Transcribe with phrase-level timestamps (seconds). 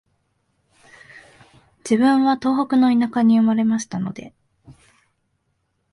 [1.87, 4.33] 自分は東北の田舎に生まれましたので、